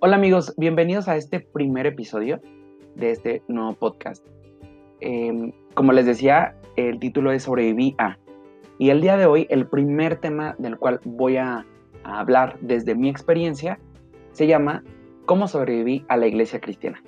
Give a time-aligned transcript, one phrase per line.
[0.00, 2.40] Hola amigos, bienvenidos a este primer episodio
[2.94, 4.24] de este nuevo podcast.
[5.00, 8.16] Em, como les decía, el título es Sobreviví a.
[8.78, 11.66] Y el día de hoy, el primer tema del cual voy a,
[12.04, 13.80] a hablar desde mi experiencia
[14.30, 14.84] se llama
[15.26, 17.02] ¿Cómo sobreviví a la iglesia cristiana?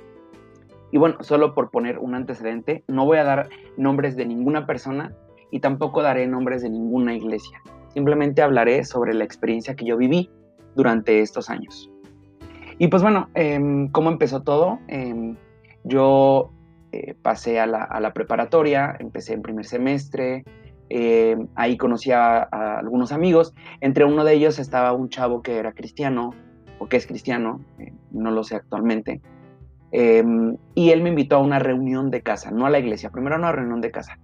[0.91, 5.15] Y bueno, solo por poner un antecedente, no voy a dar nombres de ninguna persona
[5.53, 7.63] y tampoco daré nombres de ninguna iglesia.
[7.95, 10.29] Simplemente hablaré sobre la experiencia que yo viví
[10.75, 11.89] durante estos años.
[12.81, 14.79] Y pues bueno, em, ¿cómo empezó todo?
[14.89, 15.37] Em,
[15.85, 16.51] yo
[16.93, 20.45] eh, pasé a la, preparatoria, empecé en primer semestre,
[20.89, 25.73] em, ahí conocí a, algunos amigos, entre uno de ellos estaba un chavo que era
[25.73, 26.31] cristiano,
[26.79, 29.21] o que es cristiano, eh, no lo sé actualmente,
[29.93, 33.39] y él me invitó a una reunión de casa, no a la iglesia, primero a
[33.41, 34.19] una reunión de casa.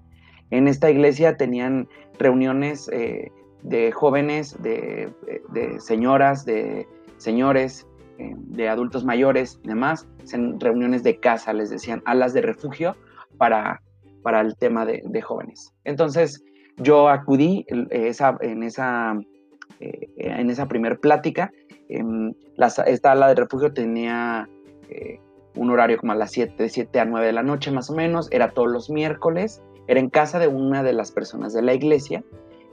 [0.51, 3.31] En esta iglesia tenían reuniones eh,
[3.63, 5.13] de jóvenes, de,
[5.53, 7.87] de señoras, de señores,
[8.19, 12.97] eh, de adultos mayores y demás, en reuniones de casa, les decían, alas de refugio
[13.37, 13.83] para,
[14.23, 15.75] para el tema de, jóvenes.
[15.85, 16.43] Entonces
[16.79, 19.19] yo acudí esa, en esa,
[19.81, 21.53] eh, en esa primer plática.
[21.91, 22.33] Em,
[22.87, 24.49] esta ala de refugio tenía
[24.89, 25.21] eh,
[25.55, 27.95] un horario como a las 7, de 7 a 9 de la noche más o
[27.95, 31.75] menos, era todos los miércoles, era en casa de una de las personas de la
[31.75, 32.25] iglesia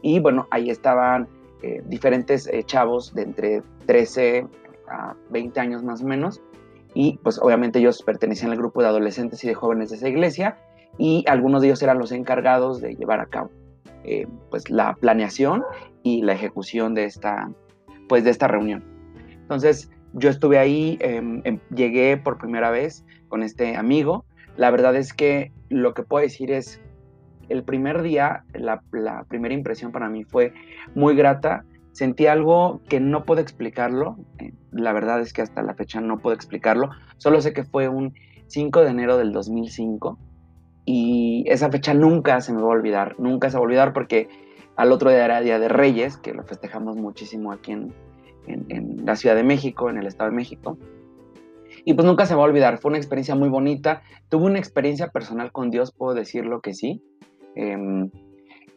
[0.02, 1.28] y bueno, ahí estaban
[1.86, 4.46] diferentes chavos de entre 13
[4.90, 6.42] a 20 años más o menos.
[6.94, 10.58] Y pues obviamente ellos pertenecían al grupo de adolescentes y de jóvenes de esa iglesia
[10.98, 13.50] y algunos de ellos eran los encargados de llevar a cabo
[14.04, 15.64] eh, pues la planeación
[16.04, 17.50] y la ejecución de esta,
[18.10, 18.84] pues de esta reunión.
[19.42, 24.26] Entonces yo estuve ahí, em, em, llegué por primera vez con este amigo.
[24.58, 26.82] La verdad es que lo que puedo decir es,
[27.50, 30.54] el primer día, la, la primera impresión para mí fue
[30.96, 34.18] muy grata sentí algo que no puedo explicarlo.
[34.40, 36.90] Eh, la verdad es que hasta la fecha no puedo explicarlo.
[37.18, 38.14] Solo sé que fue un
[38.48, 40.18] 5 de enero del 2005
[40.86, 43.16] y esa fecha nunca se me va a olvidar.
[43.20, 44.28] Nunca se va a olvidar porque
[44.76, 47.94] al otro día era Día de Reyes, que lo festejamos muchísimo aquí en,
[49.06, 50.78] la Ciudad de México, en el Estado de México.
[51.86, 52.80] Y pues nunca se va a olvidar.
[52.80, 54.02] Fue una experiencia muy bonita.
[54.30, 57.02] Tuve una experiencia personal con Dios, puedo decirlo que sí.
[57.56, 58.10] Em,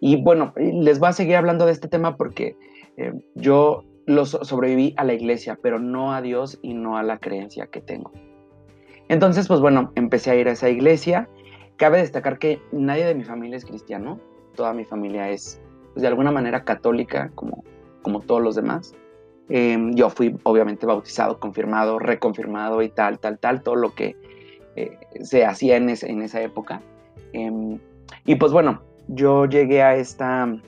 [0.01, 2.57] y bueno, les voy a seguir hablando de este tema porque
[2.97, 3.84] eh, yo
[4.25, 8.12] sobreviví a la iglesia, pero no a Dios y no a la creencia que tengo.
[9.09, 11.29] Entonces, pues bueno, empecé a ir a esa iglesia.
[11.77, 14.19] Cabe destacar que nadie de mi familia es cristiano,
[14.55, 15.61] toda mi familia es
[15.93, 17.65] pues, de alguna manera católica, como,
[18.03, 18.95] como todos los demás.
[19.49, 24.17] Em, yo fui obviamente bautizado, confirmado, reconfirmado y tal, tal, tal, todo lo que
[24.75, 26.83] eh, se hacía en, en esa época.
[27.33, 27.79] Em,
[28.25, 30.61] y pues bueno, yo llegué a esta,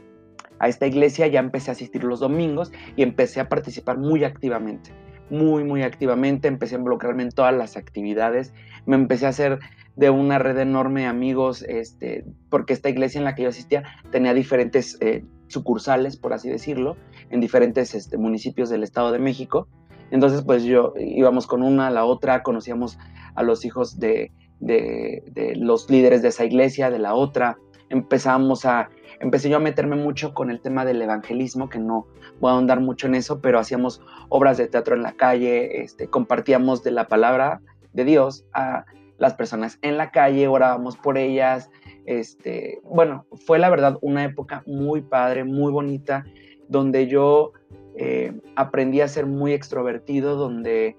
[0.59, 4.91] a esta iglesia, ya empecé a asistir los domingos y empecé a participar muy activamente,
[5.31, 8.53] muy, muy activamente, empecé a involucrarme en todas las actividades,
[8.87, 9.59] me empecé a hacer
[9.97, 13.83] de una red enorme de amigos, este, porque esta iglesia en la que yo asistía
[14.13, 16.97] tenía diferentes eh, sucursales, por así decirlo,
[17.31, 19.67] en diferentes este, municipios del Estado de México.
[20.11, 22.97] Entonces, pues yo íbamos con una a la otra, conocíamos
[23.35, 27.59] a los hijos de, de, de los líderes de esa iglesia, de la otra,
[27.91, 28.91] empezamos a,
[29.21, 32.07] empecé yo a meterme mucho con el tema del evangelismo, que no
[32.41, 36.09] voy a ahondar mucho en eso, pero hacíamos obras de teatro en la calle, este,
[36.09, 37.61] compartíamos de la palabra
[37.93, 38.85] de Dios a
[39.19, 41.71] las personas en la calle, orábamos por ellas.
[42.07, 46.25] Este, bueno, fue la verdad una época muy padre, muy bonita,
[46.69, 47.53] donde yo
[47.97, 50.97] eh, aprendí a ser muy extrovertido, donde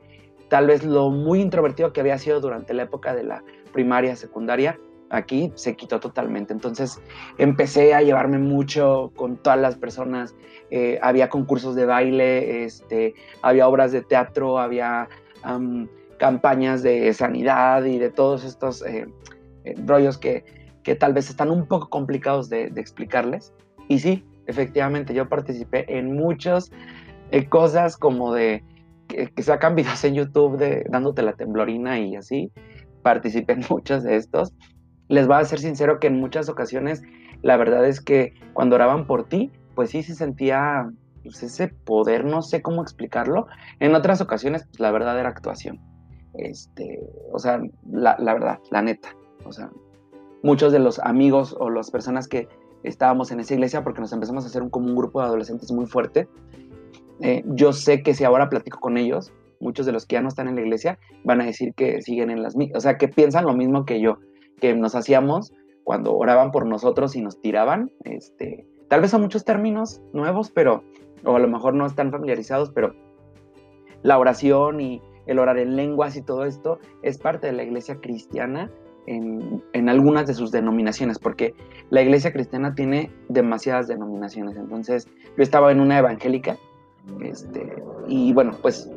[0.50, 4.77] tal vez lo muy introvertido que había sido durante la época de la primaria, secundaria,
[5.09, 6.53] aquí se quitó totalmente.
[6.53, 7.01] Entonces
[7.37, 10.35] empecé a llevarme mucho con todas las personas.
[10.71, 15.09] Eh, había concursos de baile, este, había obras de teatro, había
[16.17, 19.07] campañas de sanidad y de todos estos eh,
[19.63, 20.43] eh, rollos que,
[20.83, 23.53] que, tal vez están un poco complicados de, explicarles.
[23.87, 26.71] Y sí, efectivamente, yo participé en muchas
[27.47, 28.63] cosas como de
[29.07, 32.51] que, que, sacan videos en YouTube de dándote la temblorina y así.
[33.01, 34.53] Participé en muchos de estos
[35.09, 37.03] les voy a ser sincero que en muchas ocasiones
[37.41, 40.89] la verdad es que cuando oraban por ti, pues sí se sentía
[41.23, 43.47] pues, ese poder, no sé cómo explicarlo.
[43.79, 45.79] En otras ocasiones, pues la verdad era actuación.
[46.35, 47.00] Este,
[47.31, 47.61] o sea,
[47.91, 49.15] la, verdad, la neta.
[49.45, 49.69] O sea,
[50.44, 52.47] muchos de los amigos o las personas que
[52.83, 55.71] estábamos en esa iglesia, porque nos empezamos a hacer un, como un grupo de adolescentes
[55.71, 56.27] muy fuerte,
[57.21, 60.29] eh, yo sé que si ahora platico con ellos, muchos de los que ya no
[60.29, 63.45] están en la iglesia van a decir que siguen en las o sea, que piensan
[63.45, 64.19] lo mismo que yo
[64.59, 65.53] que nos hacíamos
[65.83, 67.91] cuando oraban por nosotros y nos tiraban.
[68.03, 70.83] Este, tal vez son muchos términos nuevos, pero,
[71.23, 72.94] o a lo mejor no están familiarizados, pero
[74.03, 78.00] la oración y el orar en lenguas y todo esto es parte de la iglesia
[78.01, 78.71] cristiana
[79.07, 81.53] en, en, algunas de sus denominaciones, porque
[81.89, 84.57] la iglesia cristiana tiene demasiadas denominaciones.
[84.57, 85.07] Entonces,
[85.38, 86.57] yo estaba en una evangélica,
[87.21, 88.89] este, y bueno, pues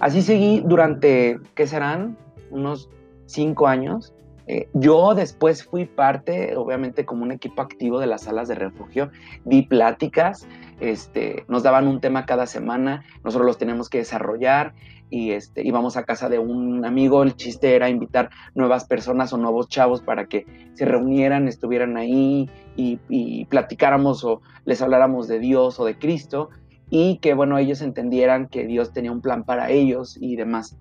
[0.00, 2.16] así seguí durante, ¿qué serán?
[2.50, 2.90] Unos
[3.26, 4.14] cinco años.
[4.46, 9.10] Eh, yo después fui parte, obviamente, como un equipo activo de las salas de refugio,
[9.44, 10.46] di pláticas,
[10.80, 14.74] este, nos daban un tema cada semana, nosotros los teníamos que desarrollar
[15.10, 19.36] y este, íbamos a casa de un amigo, el chiste era invitar nuevas personas o
[19.36, 25.38] nuevos chavos para que se reunieran, estuvieran ahí y, y platicáramos o les habláramos de
[25.38, 26.48] Dios o de Cristo
[26.90, 30.76] y que, bueno, ellos entendieran que Dios tenía un plan para ellos y demás.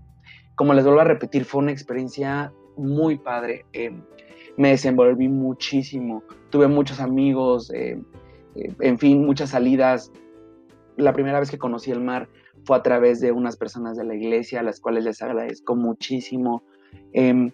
[0.55, 3.65] Como les vuelvo a repetir, fue una experiencia muy padre.
[3.73, 3.91] Eh,
[4.57, 7.97] me desenvolví muchísimo, tuve muchos amigos, eh,
[8.55, 10.11] eh, en fin, muchas salidas.
[10.97, 12.27] La primera vez que conocí el mar
[12.65, 16.63] fue a través de unas personas de la iglesia, a las cuales les agradezco muchísimo.
[17.13, 17.51] Em,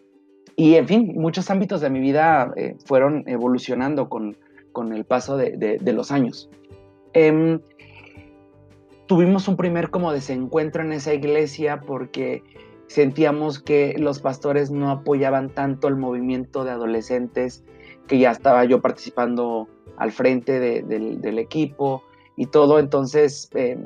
[0.56, 2.52] y en fin, muchos ámbitos de mi vida
[2.86, 4.36] fueron evolucionando con,
[4.72, 6.50] con el paso de, de, los años.
[7.14, 7.60] Em,
[9.08, 12.44] tuvimos un primer como desencuentro en esa iglesia porque
[12.88, 17.64] sentíamos que los pastores no apoyaban tanto el movimiento de adolescentes,
[18.08, 19.68] que ya estaba yo participando
[19.98, 22.04] al frente del, equipo
[22.36, 23.86] y todo, entonces em,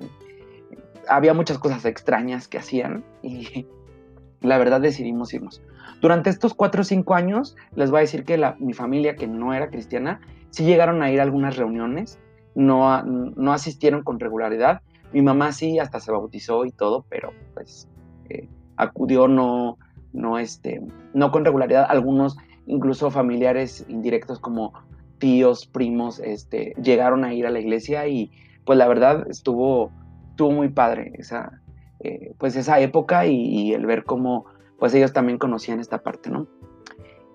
[1.07, 3.65] había muchas cosas extrañas que hacían y
[4.41, 5.61] la verdad decidimos irnos.
[6.01, 9.53] Durante estos cuatro o cinco años, les voy a decir que mi familia, que no
[9.53, 10.19] era cristiana,
[10.49, 12.19] sí llegaron a ir a algunas reuniones,
[12.55, 14.81] no, no asistieron con regularidad.
[15.13, 17.87] Mi mamá sí, hasta se bautizó y todo, pero pues
[18.29, 18.47] eh,
[18.81, 19.77] acudió no,
[20.11, 20.81] no, este,
[21.13, 21.85] no con regularidad.
[21.87, 24.73] Algunos, incluso familiares indirectos como
[25.19, 28.31] tíos, primos, este, llegaron a ir a la iglesia y
[28.65, 29.91] pues la verdad estuvo,
[30.31, 31.61] estuvo muy padre esa,
[31.99, 34.45] eh, pues esa época y, el ver cómo
[34.79, 36.47] pues ellos también conocían esta parte, ¿no?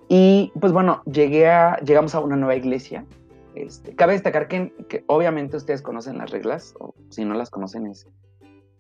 [0.08, 3.04] Y pues bueno, llegué a, llegamos a una nueva iglesia.
[3.54, 7.86] Este, cabe destacar que, que obviamente ustedes conocen las reglas, o si no las conocen
[7.86, 8.08] es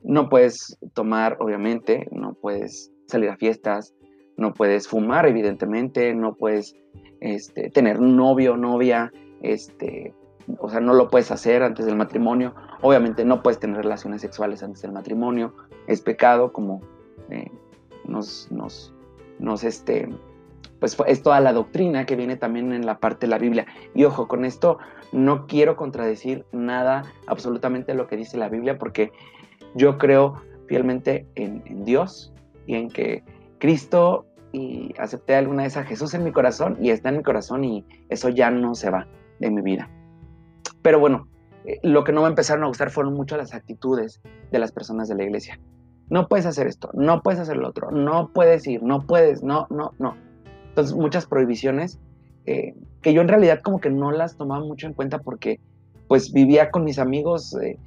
[0.06, 3.92] no puedes tomar, obviamente, no puedes salir a fiestas,
[4.36, 6.76] no puedes fumar, evidentemente, no puedes
[7.20, 9.12] este, tener novio novia,
[9.42, 10.14] este,
[10.58, 12.54] o sea, no lo puedes hacer antes del matrimonio.
[12.82, 15.54] Obviamente no puedes tener relaciones sexuales antes del matrimonio.
[15.88, 16.82] Es pecado, como
[17.30, 17.50] eh,
[18.04, 18.94] nos, nos,
[19.40, 20.08] nos, este,
[20.78, 23.66] pues es toda la doctrina que viene también en la parte de la Biblia.
[23.92, 24.78] Y ojo, con esto
[25.10, 29.10] no quiero contradecir nada, absolutamente lo que dice la Biblia, porque
[29.74, 30.34] yo creo
[30.66, 32.32] fielmente en, Dios
[32.66, 33.22] y en que
[33.58, 37.64] Cristo y acepté alguna vez a Jesús en mi corazón y está en mi corazón
[37.64, 39.06] y eso ya no se va
[39.38, 39.90] de mi vida.
[40.82, 41.28] Pero bueno,
[41.64, 44.20] eh, lo que no me empezaron a gustar fueron mucho las actitudes
[44.50, 45.60] de las personas de la iglesia.
[46.08, 49.66] No puedes hacer esto, no puedes hacer lo otro, no puedes ir, no puedes, no,
[49.70, 50.16] no, no.
[50.68, 51.98] Entonces muchas prohibiciones
[52.46, 55.58] eh, que yo en realidad como que no las tomaba mucho en cuenta porque
[56.06, 57.78] pues vivía con mis amigos eh,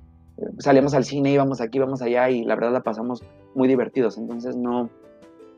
[0.59, 3.24] salíamos al cine, íbamos aquí, íbamos allá y la verdad la pasamos
[3.56, 4.18] muy divertidos.
[4.18, 4.89] Entonces no,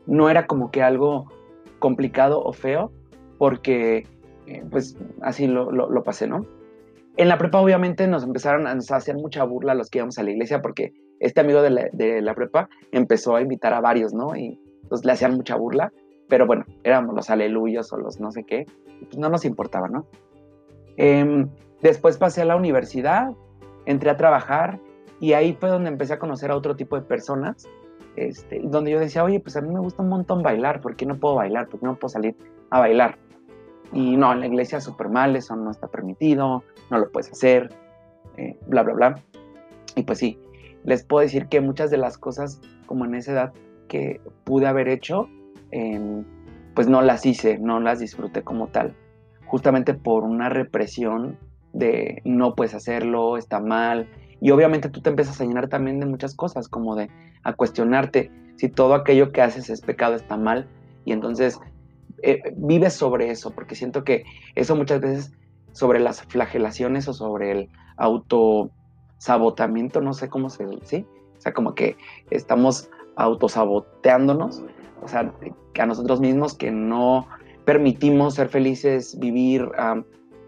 [0.06, 1.26] no era como que algo
[1.78, 2.92] complicado o feo
[3.38, 4.06] porque
[4.46, 6.46] eh, pues así lo, lo, pasé, ¿no?
[7.16, 10.30] En la prepa obviamente nos empezaron a, hacer mucha burla los que íbamos a la
[10.30, 14.34] iglesia porque este amigo de la, de prepa empezó a invitar a varios, ¿no?
[14.36, 15.92] Y pues le hacían mucha burla,
[16.28, 18.66] pero bueno, éramos los aleluyos o los no sé qué,
[19.00, 20.06] pues no nos importaba, ¿no?
[20.96, 21.48] Em,
[21.80, 23.32] después pasé a la universidad,
[23.86, 24.80] entré a trabajar
[25.20, 27.68] y ahí fue donde empecé a conocer a otro tipo de personas,
[28.16, 31.06] este, donde yo decía, oye, pues a mí me gusta un montón bailar, ¿por qué
[31.06, 31.68] no puedo bailar?
[31.68, 32.36] ¿Por qué no puedo salir
[32.70, 33.18] a bailar?
[33.92, 37.70] Y no, en la iglesia súper mal, eso no está permitido, no lo puedes hacer,
[38.36, 39.14] eh, bla, bla, bla.
[39.94, 40.38] Y pues sí,
[40.84, 43.52] les puedo decir que muchas de las cosas como en esa edad
[43.88, 45.28] que pude haber hecho,
[45.70, 46.24] em,
[46.74, 48.94] pues no las hice, no las disfruté como tal,
[49.46, 51.38] justamente por una represión
[51.72, 54.08] de no puedes hacerlo, está mal.
[54.40, 57.08] Y obviamente tú te empiezas a llenar también de muchas cosas, como de
[57.44, 60.68] a cuestionarte si todo aquello que haces es pecado, está mal.
[61.04, 61.58] Y entonces
[62.22, 64.24] eh, vives sobre eso, porque siento que
[64.54, 65.32] eso muchas veces
[65.72, 71.06] sobre las flagelaciones o sobre el autosabotamiento, no sé cómo se dice, ¿sí?
[71.38, 71.96] O sea, como que
[72.30, 74.62] estamos autosaboteándonos,
[75.02, 75.32] o sea,
[75.78, 77.26] a nosotros mismos que no
[77.64, 79.68] permitimos ser felices, vivir,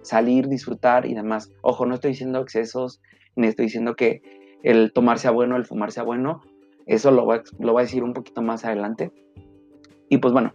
[0.04, 1.50] salir, disfrutar y demás.
[1.62, 3.00] Ojo, no estoy diciendo excesos,
[3.37, 4.23] ni estoy diciendo que
[4.62, 6.40] el tomar sea bueno, el fumar sea bueno.
[6.87, 9.11] Eso lo voy, a, lo a decir un poquito más adelante.
[10.08, 10.52] Y pues bueno,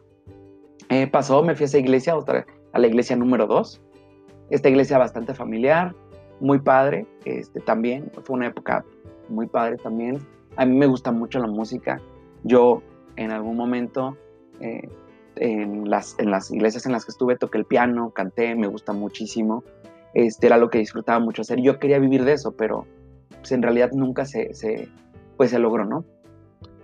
[0.90, 3.82] eh, pasó, me fui a esa iglesia, otra, a la iglesia número 2.
[4.52, 5.96] Esta iglesia bastante familiar,
[6.40, 8.86] muy padre, este, también, fue una época
[9.28, 10.20] muy padre también.
[10.56, 12.02] A mí me gusta mucho la música.
[12.44, 12.82] Yo
[13.16, 14.18] en algún momento
[14.60, 14.90] eh,
[15.36, 18.94] en, las, en las iglesias en las que estuve toqué el piano, canté, me gusta
[18.94, 19.64] muchísimo.
[20.14, 21.62] Este era lo que disfrutaba mucho hacer.
[21.62, 22.86] Yo quería vivir de eso, pero
[23.38, 24.90] pues, en realidad nunca se, se,
[25.38, 26.06] pues, se logró, ¿no?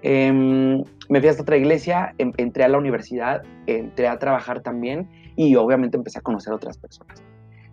[0.02, 5.10] Em, me fui a esta otra iglesia, entré a la universidad, entré a trabajar también
[5.36, 7.24] y obviamente empecé a conocer otras personas.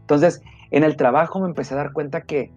[0.01, 2.51] Entonces, en el trabajo me empecé a dar cuenta que,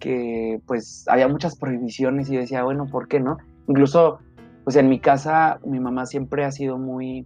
[0.00, 3.38] que pues había muchas prohibiciones y yo decía, bueno, ¿por qué no?
[3.68, 4.18] Incluso,
[4.64, 7.24] pues en mi casa mi mamá siempre ha sido muy,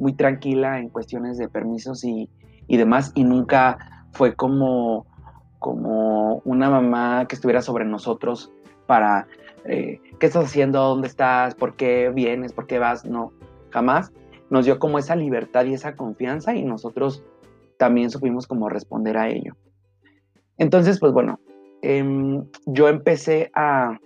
[0.00, 2.28] muy tranquila en cuestiones de permisos y,
[2.66, 5.06] y demás y nunca fue como,
[5.58, 8.50] como una mamá que estuviera sobre nosotros
[8.86, 9.28] para
[9.66, 13.32] eh, qué estás haciendo, dónde estás, por qué vienes, por qué vas, no,
[13.70, 14.12] jamás.
[14.48, 17.22] Nos dio como esa libertad y esa confianza y nosotros
[17.78, 19.54] también supimos como responder a ello.
[20.58, 21.38] Entonces, pues bueno,
[21.82, 23.98] em, yo empecé a,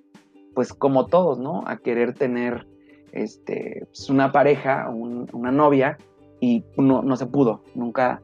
[0.54, 1.62] pues como todos, ¿no?
[1.66, 2.66] A querer tener
[3.14, 5.96] este, pues, una pareja, una novia,
[6.40, 8.20] y no, no se pudo, nunca,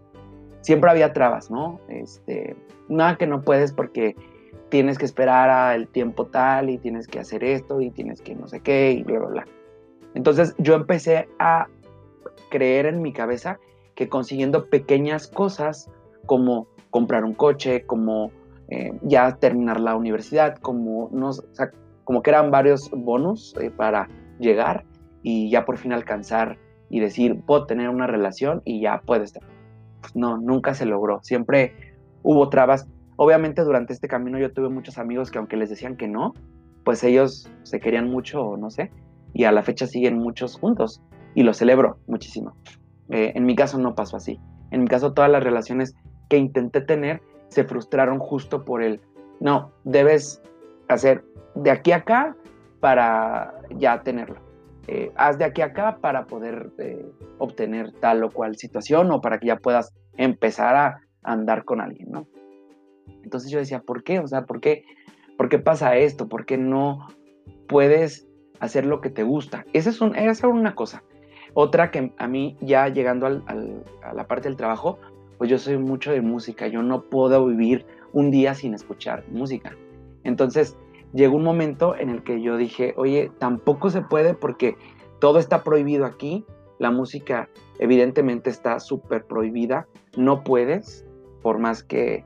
[0.61, 1.81] siempre había trabas, ¿no?
[1.89, 2.57] Este,
[2.89, 4.15] nada que no puedes porque
[4.69, 8.47] tienes que esperar al tiempo tal y tienes que hacer esto y tienes que no
[8.47, 9.45] sé qué y bla, bla, bla.
[10.15, 11.69] Entonces yo empecé a
[12.51, 13.59] creer en mi cabeza
[13.95, 15.89] que consiguiendo pequeñas cosas
[16.27, 18.33] como comprar un coche, como
[18.69, 21.31] eh, ya terminar la universidad, como, no,
[22.05, 24.09] como que eran varios bonus eh, para
[24.41, 24.85] llegar
[25.23, 29.43] y ya por fin alcanzar y decir, puedo tener una relación y ya puedo estar.
[30.01, 31.21] Pues no, nunca se logró.
[31.23, 31.75] Siempre
[32.23, 32.89] hubo trabas
[33.23, 36.33] Obviamente durante este camino yo tuve muchos amigos que aunque les decían que no,
[36.85, 38.91] pues ellos se querían mucho, no sé,
[39.35, 41.03] y a la fecha siguen muchos juntos
[41.35, 42.57] y lo celebro muchísimo.
[43.11, 44.41] Eh, en mi caso no pasó así.
[44.71, 45.95] En mi caso todas las relaciones
[46.31, 49.03] que intenté tener se frustraron justo por el,
[49.39, 50.41] no, debes
[50.89, 51.23] hacer
[51.55, 52.35] de aquí a acá
[52.81, 54.41] para ya tenerlo.
[54.89, 57.07] Eh, haz de aquí a acá para poder eh,
[57.39, 62.11] obtener tal o cual situación o para que ya puedas empezar a andar con alguien,
[62.11, 62.27] ¿no?
[63.23, 64.19] Entonces yo decía, ¿por qué?
[64.19, 64.85] O sea, ¿por qué,
[65.37, 66.29] ¿por qué pasa esto?
[66.29, 67.07] ¿Por qué no
[67.69, 68.27] puedes
[68.59, 69.65] hacer lo que te gusta?
[69.73, 71.03] Esa es, esa una cosa.
[71.55, 74.99] Otra que a mí ya llegando a la parte del trabajo,
[75.39, 79.77] pues yo soy mucho de música, yo no puedo vivir un día sin escuchar música.
[80.25, 80.77] Entonces
[81.13, 84.77] llegó un momento en el que yo dije, oye, tampoco se puede porque
[85.21, 86.45] todo está prohibido aquí,
[86.79, 87.49] la música
[87.79, 89.87] evidentemente está súper prohibida,
[90.17, 91.07] no puedes,
[91.43, 92.25] por más que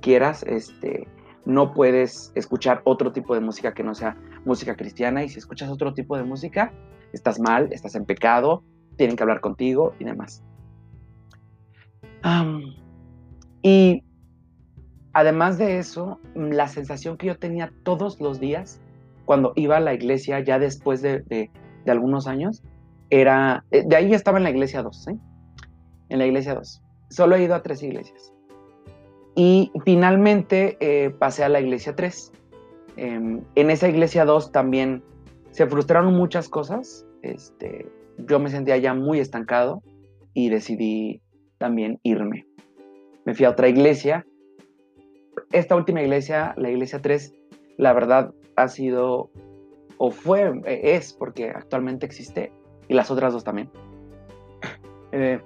[0.00, 1.06] quieras, este,
[1.46, 5.22] no puedes escuchar otro tipo de música que no sea música cristiana.
[5.22, 6.74] Y si escuchas otro tipo de música,
[7.12, 8.64] estás mal, estás en pecado,
[8.96, 10.42] tienen que hablar contigo y demás.
[13.62, 14.02] y
[15.16, 18.82] además de eso, la sensación que yo tenía todos los días
[19.24, 21.50] cuando iba a la iglesia ya después de,
[21.86, 22.62] algunos años,
[23.08, 25.16] era, eh, de ahí ya estaba en la iglesia 2, ¿eh?
[26.10, 26.82] En la iglesia 2.
[27.08, 28.34] Solo he ido a tres iglesias.
[29.34, 32.32] Y finalmente eh, pasé a la iglesia 3.
[32.98, 35.02] Em, en esa iglesia 2 también
[35.50, 37.06] se frustraron muchas cosas.
[37.22, 37.86] Este,
[38.18, 39.82] yo me sentía ya muy estancado
[40.34, 41.22] y decidí
[41.56, 42.46] también irme.
[43.24, 44.26] Me fui a otra iglesia.
[45.56, 47.34] Esta última iglesia, la iglesia 3,
[47.78, 49.30] la verdad ha sido,
[49.96, 52.52] o fue, es, porque actualmente existe,
[52.88, 53.70] y las otras dos también.
[55.12, 55.40] Eh,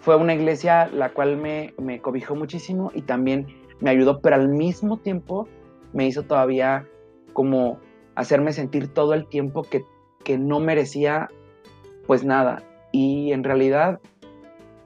[0.00, 3.46] fue una iglesia la cual me, me cobijó muchísimo y también
[3.78, 5.46] me ayudó, pero al mismo tiempo
[5.92, 6.88] me hizo todavía
[7.32, 7.78] como
[8.16, 9.84] hacerme sentir todo el tiempo que,
[10.24, 11.28] que no merecía
[12.08, 12.64] pues nada.
[12.90, 14.00] Y en realidad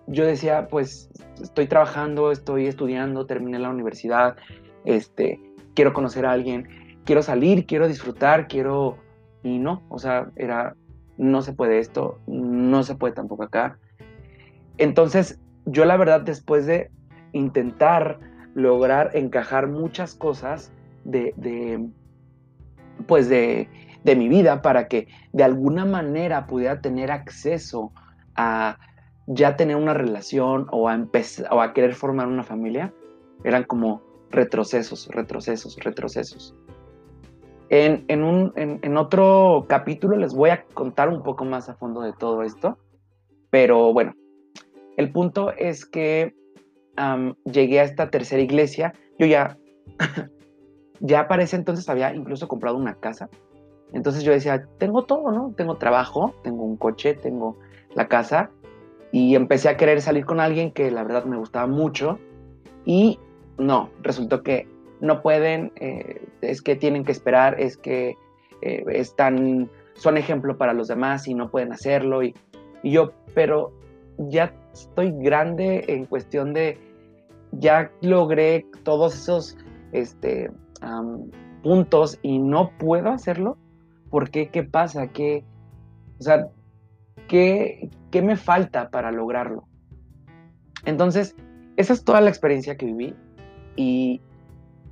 [0.07, 1.11] yo decía, pues
[1.41, 4.37] estoy trabajando, estoy estudiando, terminé la universidad,
[4.85, 5.41] este,
[5.75, 6.69] quiero conocer a alguien,
[7.05, 8.99] quiero salir, quiero disfrutar, quiero...
[9.43, 10.75] Y no, o sea, era,
[11.19, 13.79] no se puede esto, no se puede tampoco acá.
[14.79, 16.91] Entonces, yo la verdad, después de
[17.33, 18.19] intentar
[18.55, 20.73] lograr encajar muchas cosas
[21.05, 21.89] de,
[23.07, 23.69] pues de,
[24.05, 27.93] mi vida para que de alguna manera pudiera tener acceso
[28.35, 28.79] a
[29.27, 32.93] ya tener una relación o a empezar a querer formar una familia,
[33.45, 36.55] eran como retrocesos, retrocesos, retrocesos.
[37.69, 42.43] En, en, otro capítulo les voy a contar un poco más a fondo de todo
[42.43, 42.79] esto,
[43.51, 44.15] pero bueno,
[44.97, 46.35] el punto es que
[47.45, 48.95] llegué a esta tercera iglesia.
[49.19, 49.59] Yo ya,
[51.01, 53.29] ya para ese entonces había incluso comprado una casa.
[53.93, 55.53] Entonces yo decía, tengo todo, ¿no?
[55.57, 57.59] Tengo trabajo, tengo un coche, tengo
[57.95, 58.51] la casa.
[59.17, 62.19] Y empecé a querer salir con alguien que la verdad me gustaba mucho.
[62.85, 63.19] Y
[63.57, 64.69] no, resultó que
[65.01, 68.15] no pueden, eh, es que tienen que esperar, es que
[68.61, 72.23] eh, están son ejemplo para los demás y no pueden hacerlo.
[72.23, 72.35] Y,
[72.85, 73.73] yo, pero
[74.19, 76.79] ya estoy grande en cuestión de,
[77.53, 79.57] ya logré todos esos
[79.93, 80.51] este,
[81.63, 83.57] puntos y no puedo hacerlo.
[84.11, 84.51] ¿Por qué?
[84.51, 85.07] ¿Qué pasa?
[85.07, 85.43] ¿Qué,
[86.21, 86.51] o sea,
[87.29, 89.65] ¿qué, ¿qué me falta para lograrlo?
[90.85, 91.35] Entonces,
[91.77, 93.15] esa es toda la experiencia que viví
[93.77, 94.21] y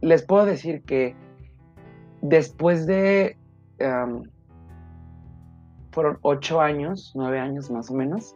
[0.01, 1.17] les puedo decir que
[2.21, 3.37] después de...
[5.93, 8.35] fueron ocho años, nueve años más o menos,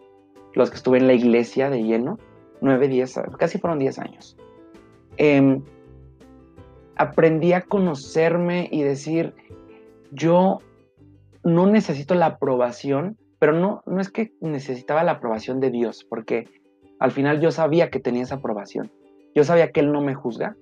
[0.55, 2.19] los que estuve en la iglesia de lleno,
[2.61, 4.37] nueve, diez, casi fueron diez años.
[5.17, 5.63] Em,
[6.97, 9.35] aprendí a conocerme y decir,
[10.13, 10.61] yo
[11.45, 16.49] no necesito la aprobación, pero no, no es que necesitaba la aprobación de Dios, porque
[16.99, 18.91] al final yo sabía que tenía esa aprobación.
[19.35, 20.57] Yo sabía que Él no me juzga,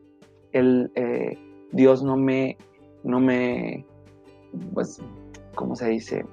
[0.52, 1.38] Él, eh,
[1.72, 2.58] Dios no me,
[3.02, 3.86] no me,
[4.74, 5.00] pues,
[5.54, 6.26] ¿cómo se dice?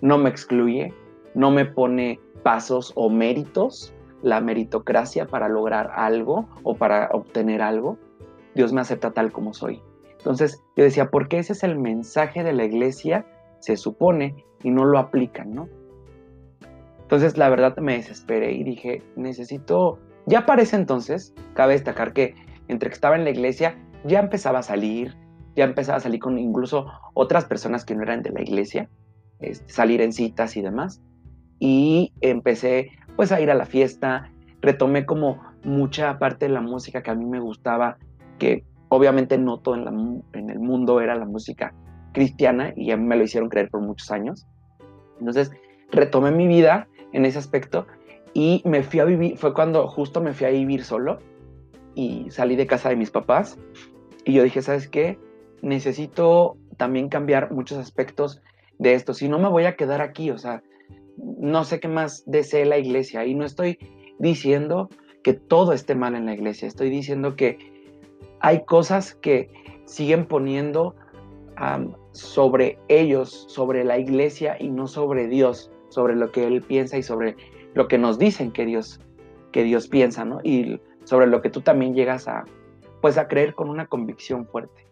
[0.00, 0.92] No me excluye,
[1.34, 7.98] no me pone pasos o méritos, la meritocracia para lograr algo o para obtener algo.
[8.54, 9.82] Dios me acepta tal como soy.
[10.18, 13.26] Entonces yo decía, ¿por qué ese es el mensaje de la iglesia?
[13.64, 15.68] Se supone y no lo aplican, ¿no?
[17.00, 22.34] Entonces, la verdad me desesperé y dije, necesito, ya para entonces, cabe destacar que
[22.68, 25.16] entre que estaba en la iglesia, ya empezaba a salir,
[25.56, 28.90] ya empezaba a salir con incluso otras personas que no eran de la iglesia,
[29.40, 31.00] este, salir en citas y demás.
[31.58, 34.30] Y empecé pues a ir a la fiesta,
[34.60, 37.96] retomé como mucha parte de la música que a mí me gustaba,
[38.38, 41.72] que obviamente no todo en, en el mundo era la música
[42.14, 44.46] cristiana y a mí me lo hicieron creer por muchos años.
[45.18, 45.52] Entonces
[45.90, 47.86] retomé mi vida en ese aspecto
[48.32, 51.18] y me fui a vivir, fue cuando justo me fui a vivir solo
[51.94, 53.58] y salí de casa de mis papás
[54.24, 55.18] y yo dije, ¿sabes qué?
[55.60, 58.40] Necesito también cambiar muchos aspectos
[58.78, 60.62] de esto, si no me voy a quedar aquí, o sea,
[61.16, 63.78] no sé qué más desee la iglesia y no estoy
[64.18, 64.88] diciendo
[65.22, 67.58] que todo esté mal en la iglesia, estoy diciendo que
[68.40, 69.48] hay cosas que
[69.84, 70.96] siguen poniendo
[72.12, 77.02] sobre ellos, sobre la iglesia y no sobre Dios sobre lo que Él piensa y
[77.02, 77.36] sobre
[77.72, 79.00] lo que nos dicen que Dios,
[79.52, 80.40] que Dios piensa, ¿no?
[80.42, 82.44] Y sobre lo que tú también llegas a,
[83.00, 84.86] pues a creer con una convicción fuerte.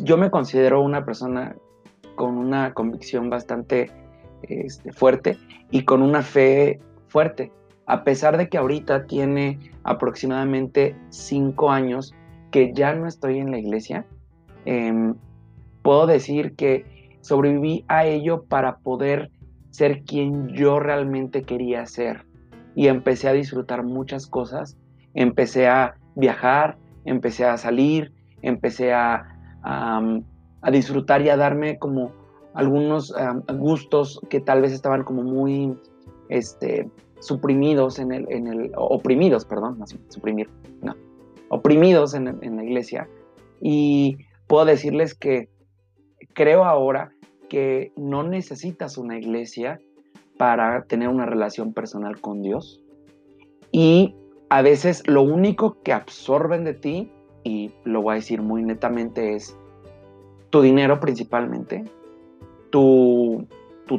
[0.00, 1.56] Yo me considero una persona
[2.16, 3.90] con una convicción bastante
[4.42, 5.38] este, fuerte
[5.70, 7.52] y con una fe fuerte,
[7.86, 12.14] a pesar de que ahorita tiene aproximadamente cinco años
[12.50, 14.04] que ya no estoy en la iglesia,
[14.64, 15.14] em,
[15.82, 19.30] puedo decir que sobreviví a ello para poder
[19.70, 22.26] ser quien yo realmente quería ser.
[22.74, 24.76] Y empecé a disfrutar muchas cosas,
[25.14, 29.26] empecé a viajar, empecé a salir, empecé a,
[29.62, 32.12] a, disfrutar y a darme como
[32.54, 33.14] algunos
[33.54, 35.76] gustos que tal vez estaban como muy
[36.28, 36.90] este,
[37.20, 40.48] suprimidos en el, en el, oprimidos, perdón, suprimir,
[40.82, 40.94] no,
[41.48, 43.08] oprimidos en, en la iglesia.
[43.60, 45.48] Y puedo decirles que
[46.34, 47.12] creo ahora
[47.48, 49.80] que no necesitas una iglesia
[50.38, 52.82] para tener una relación personal con Dios.
[53.70, 54.16] Y
[54.48, 57.12] a veces lo único que absorben de ti,
[57.44, 59.56] y lo voy a decir muy netamente, es
[60.50, 61.84] tu dinero principalmente,
[62.70, 63.46] tu,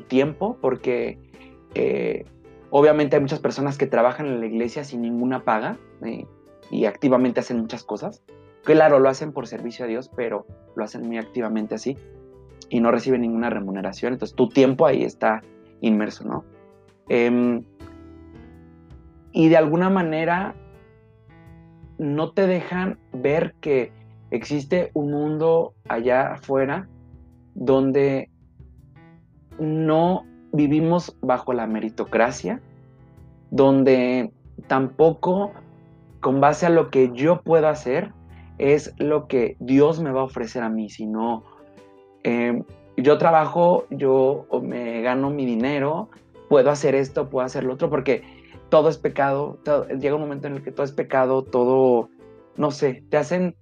[0.08, 1.20] tiempo, porque
[1.76, 2.26] eh,
[2.72, 6.26] obviamente hay muchas personas que trabajan en la iglesia sin ninguna paga eh,
[6.72, 8.24] y activamente hacen muchas cosas.
[8.64, 11.96] Claro, lo hacen por servicio a Dios, pero lo hacen muy activamente así
[12.74, 15.44] y no recibe ninguna remuneración, entonces tu tiempo ahí está
[15.80, 16.44] inmerso, ¿no?
[17.08, 17.64] Em,
[19.32, 20.56] y de alguna manera
[22.00, 23.92] no te dejan ver que
[24.32, 26.88] existe un mundo allá afuera
[27.54, 28.32] donde
[29.60, 32.60] no vivimos bajo la meritocracia,
[33.52, 34.32] donde
[34.66, 35.52] tampoco
[36.22, 38.14] con base a lo que yo puedo hacer
[38.58, 41.44] es lo que Dios me va a ofrecer a mí, sino
[42.24, 42.64] Em,
[42.98, 46.10] yo trabajo, yo me gano mi dinero,
[46.50, 48.24] puedo hacer esto, puedo hacer lo otro, porque
[48.70, 49.60] todo es pecado,
[50.00, 52.10] llega un momento en el que todo es pecado, todo,
[52.58, 53.56] no sé, te hacen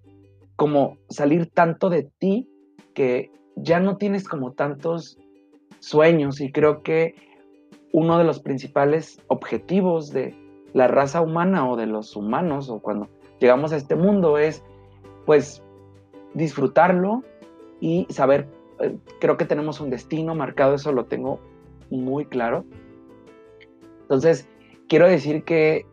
[0.55, 2.47] como salir tanto de ti
[2.93, 5.17] que ya no tienes como tantos
[5.79, 7.15] sueños y creo que
[7.91, 10.35] uno de los principales objetivos de
[10.73, 14.63] la raza humana o de los humanos o cuando llegamos a este mundo es
[15.25, 15.63] pues
[16.33, 17.23] disfrutarlo,
[17.81, 18.47] y saber,
[18.79, 21.41] eh, creo que tenemos un destino marcado, eso lo tengo
[21.89, 22.63] muy claro.
[24.03, 24.47] Entonces,
[24.87, 25.85] quiero decir que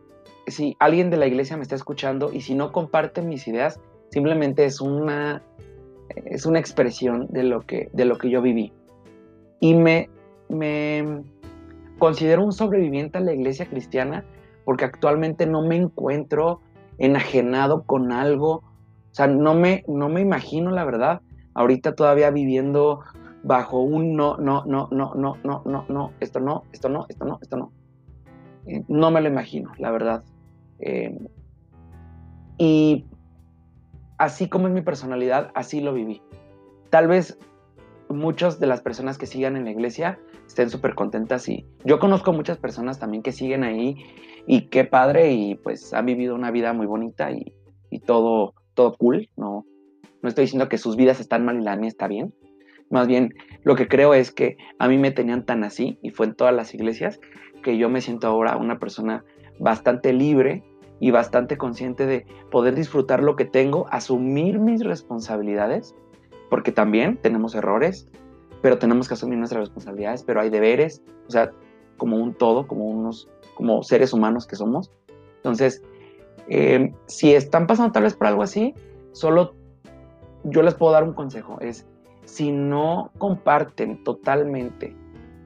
[0.47, 3.79] si alguien de la iglesia me está escuchando y si no comparte mis ideas,
[4.11, 5.43] simplemente es una,
[6.25, 8.71] es una expresión de lo, que, de lo que yo viví.
[9.59, 10.09] Y me,
[10.47, 11.23] me
[11.97, 14.23] considero un sobreviviente a la iglesia cristiana
[14.63, 16.61] porque actualmente no me encuentro
[16.97, 18.55] enajenado con algo.
[18.55, 21.21] O sea, no me, no me imagino, la verdad,
[21.53, 23.01] ahorita todavía viviendo
[23.43, 27.25] bajo un no, no, no, no, no, no, no, no, esto no, esto no, esto
[27.25, 27.71] no, esto no.
[28.65, 30.23] Eh, no me lo imagino, la verdad.
[30.79, 31.17] Eh,
[32.57, 33.05] y
[34.17, 36.21] así como es mi personalidad, así lo viví.
[36.89, 37.37] Tal vez
[38.09, 42.33] muchas de las personas que sigan en la iglesia estén súper contentas y yo conozco
[42.33, 43.97] muchas personas también que siguen ahí
[44.47, 47.53] y qué padre y pues han vivido una vida muy bonita y,
[47.91, 49.63] y todo, todo cool, no,
[50.21, 52.33] no estoy diciendo que sus vidas están mal y la mía está bien,
[52.89, 56.25] más bien lo que creo es que a mí me tenían tan así y fue
[56.25, 57.19] en todas las iglesias
[57.61, 59.23] que yo me siento ahora una persona
[59.59, 60.63] bastante libre
[60.99, 65.95] y bastante consciente de poder disfrutar lo que tengo, asumir mis responsabilidades,
[66.49, 68.07] porque también tenemos errores,
[68.61, 71.51] pero tenemos que asumir nuestras responsabilidades, pero hay deberes, o sea,
[71.97, 74.91] como un todo, como unos, como seres humanos que somos.
[75.37, 75.81] Entonces,
[76.49, 78.73] eh, si están pasando tal vez por algo así,
[79.13, 79.55] solo
[80.43, 81.87] yo les puedo dar un consejo, es
[82.25, 84.95] si no comparten totalmente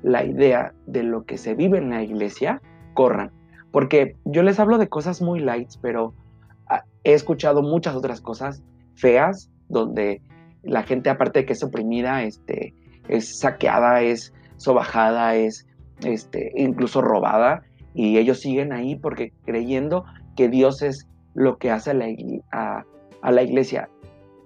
[0.01, 2.62] la idea de lo que se vive en la iglesia,
[2.93, 3.32] corran.
[3.71, 6.13] Porque yo les hablo de cosas muy lights, pero
[6.67, 8.62] ah, he escuchado muchas otras cosas
[8.95, 10.21] feas, donde
[10.62, 12.73] la gente, aparte de que es oprimida, este,
[13.08, 15.67] es saqueada, es sobajada, es
[16.03, 21.91] este, incluso robada, y ellos siguen ahí porque creyendo que Dios es lo que hace
[21.91, 21.93] a
[23.32, 23.89] la, iglesia.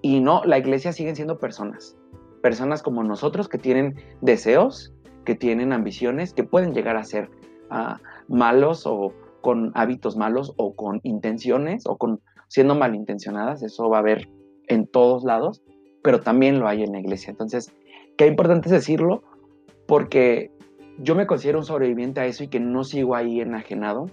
[0.08, 1.98] Y no, la iglesia siguen siendo personas,
[2.42, 4.94] personas como nosotros que tienen deseos,
[5.26, 7.30] que tienen ambiciones, que pueden llegar a ser
[7.70, 13.98] ah, malos o con hábitos malos o con intenciones o con siendo malintencionadas, eso va
[13.98, 14.30] a haber
[14.68, 15.62] en todos lados,
[16.04, 17.32] pero también lo hay en la iglesia.
[17.32, 17.74] Entonces,
[18.16, 19.24] qué importante es decirlo,
[19.88, 20.52] porque
[21.00, 24.06] yo me considero un sobreviviente a eso y que no sigo ahí enajenado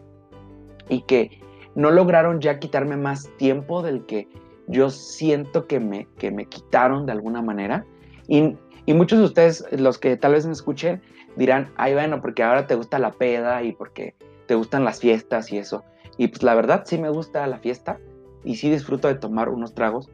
[0.89, 1.41] y que
[1.77, 4.27] no lograron ya quitarme más tiempo del que
[4.67, 7.85] yo siento que me, que me quitaron de alguna manera.
[8.29, 11.03] Y, y muchos de ustedes, los que tal vez me escuchen,
[11.37, 14.15] dirán, ay, bueno, porque ahora te gusta la peda y porque
[14.47, 15.85] te gustan las fiestas y eso.
[16.17, 17.99] Y pues la verdad sí me gusta la fiesta
[18.45, 20.11] y sí disfruto de tomar unos tragos,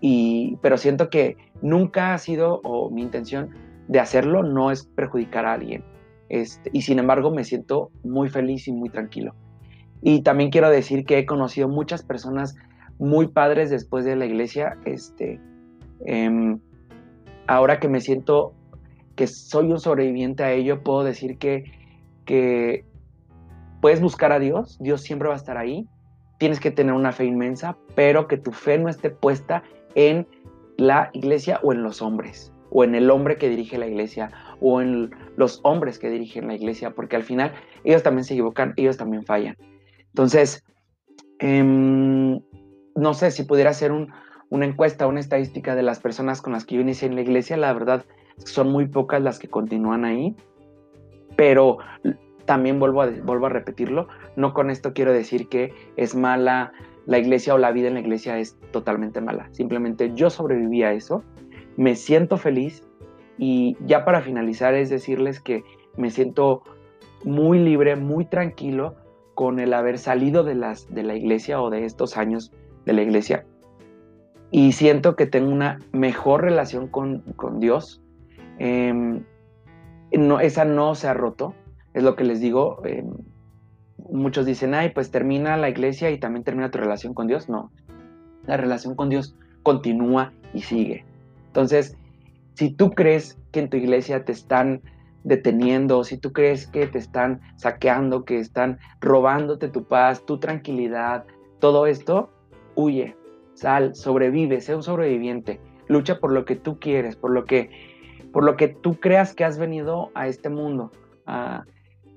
[0.00, 3.50] y, pero siento que nunca ha sido, o mi intención
[3.88, 5.84] de hacerlo no es perjudicar a alguien.
[6.28, 9.34] Este, y sin embargo me siento muy feliz y muy tranquilo.
[10.02, 12.56] Y también quiero decir que he conocido muchas personas
[12.98, 14.76] muy padres después de la iglesia.
[14.84, 15.40] Este,
[16.04, 16.58] em,
[17.46, 18.54] ahora que me siento
[19.16, 21.64] que soy un sobreviviente a ello, puedo decir que,
[22.24, 22.84] que
[23.80, 25.86] puedes buscar a Dios, Dios siempre va a estar ahí.
[26.38, 29.62] Tienes que tener una fe inmensa, pero que tu fe no esté puesta
[29.94, 30.26] en
[30.76, 34.80] la iglesia o en los hombres, o en el hombre que dirige la iglesia, o
[34.80, 37.52] en los hombres que dirigen la iglesia, porque al final
[37.84, 39.56] ellos también se equivocan, ellos también fallan.
[40.08, 40.64] Entonces,
[41.38, 42.40] em,
[42.94, 46.76] no sé si pudiera hacer una encuesta, una estadística de las personas con las que
[46.76, 48.04] yo inicié en la iglesia, la verdad
[48.38, 50.36] son muy pocas las que continúan ahí,
[51.36, 51.78] pero
[52.44, 56.72] también vuelvo a, vuelvo a repetirlo, no con esto quiero decir que es mala
[57.06, 59.48] la iglesia o la vida en la iglesia es totalmente mala.
[59.52, 61.22] Simplemente yo sobreviví a eso,
[61.76, 62.86] me siento feliz
[63.38, 65.64] y ya para finalizar es decirles que
[65.96, 66.62] me siento
[67.24, 68.94] muy libre, muy tranquilo
[69.34, 72.52] con el haber salido de, las, de la iglesia o de estos años
[72.84, 73.44] de la iglesia.
[74.50, 77.22] Y siento que tengo una mejor relación con,
[77.58, 78.02] Dios.
[78.58, 79.24] Em,
[80.12, 81.54] no, esa no se ha roto,
[81.94, 82.82] es lo que les digo.
[82.84, 83.10] Em,
[84.10, 87.48] muchos dicen, ay, pues termina la iglesia y también termina tu relación con Dios.
[87.48, 87.72] No,
[88.46, 91.04] la relación con Dios continúa y sigue.
[91.46, 91.96] Entonces,
[92.54, 94.82] si tú crees que en tu iglesia te están
[95.24, 101.24] deteniendo, si tú crees que te están saqueando, que están robándote tu paz, tu tranquilidad,
[101.60, 102.30] todo esto,
[102.74, 103.16] huye,
[103.54, 107.70] sal, sobrevive, sé un sobreviviente, lucha por lo que tú quieres, por lo que,
[108.32, 110.90] por lo que tú creas que has venido a este mundo.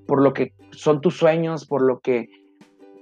[0.07, 2.29] por lo que son tus sueños, por lo que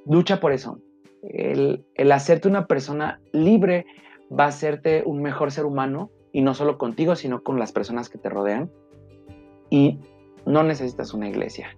[0.06, 0.80] lucha por eso.
[1.22, 3.86] El, hacerte una persona libre
[4.32, 8.10] va a hacerte un mejor ser humano y no solo contigo, sino con las personas
[8.10, 8.72] que te rodean.
[9.70, 10.00] Y
[10.46, 11.76] no necesitas una iglesia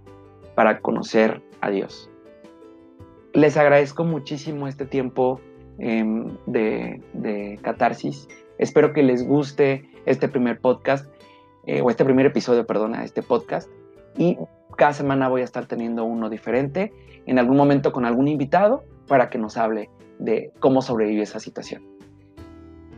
[0.56, 2.10] para conocer a Dios.
[3.34, 5.42] Les agradezco muchísimo este tiempo
[5.80, 8.28] em, de, de, catarsis.
[8.58, 11.08] Espero que les guste este primer podcast,
[11.66, 13.70] eh, o este primer episodio, perdona, este podcast.
[14.18, 14.38] Y
[14.78, 16.94] cada semana voy a estar teniendo uno diferente,
[17.26, 21.84] en algún momento con algún invitado, para que nos hable de cómo sobrevive esa situación.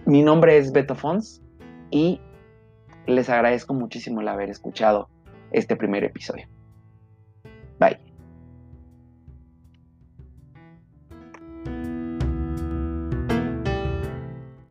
[0.06, 1.42] Mi nombre es Beto Fons
[1.92, 2.22] y
[3.08, 5.10] les agradezco muchísimo el haber escuchado
[5.52, 6.48] este primer episodio.
[7.80, 8.07] Bye.